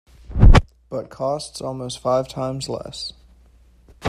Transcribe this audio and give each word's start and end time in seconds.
But 0.89 1.11
costs 1.11 1.61
almost 1.61 1.99
five 1.99 2.27
times 2.27 2.67
less. 2.67 3.13